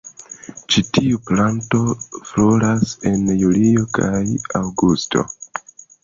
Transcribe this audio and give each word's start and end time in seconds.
Ĉi 0.75 0.81
tiu 0.97 1.17
planto 1.25 1.81
floras 2.29 2.93
en 3.09 3.27
julio 3.41 3.83
kaj 3.99 4.23
aŭgusto. 4.61 5.25